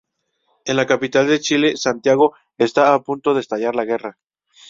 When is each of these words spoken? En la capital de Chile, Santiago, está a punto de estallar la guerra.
En 0.65 0.77
la 0.77 0.87
capital 0.87 1.27
de 1.27 1.39
Chile, 1.39 1.77
Santiago, 1.77 2.33
está 2.57 2.91
a 2.95 3.03
punto 3.03 3.35
de 3.35 3.41
estallar 3.41 3.75
la 3.75 3.85
guerra. 3.85 4.17